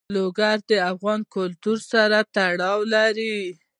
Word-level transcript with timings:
لوگر 0.15 0.57
د 0.69 0.71
افغان 0.91 1.21
کلتور 1.35 1.77
سره 1.91 2.17
تړاو 2.35 2.79
لري. 2.93 3.39